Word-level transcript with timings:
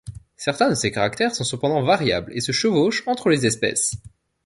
Certains 0.35 0.69
de 0.71 0.73
ces 0.73 0.89
caractères 0.91 1.35
sont 1.35 1.43
cependant 1.43 1.83
variables 1.83 2.33
et 2.35 2.41
se 2.41 2.51
chevauchent 2.51 3.03
entre 3.07 3.29
les 3.29 3.45
espèces. 3.45 3.93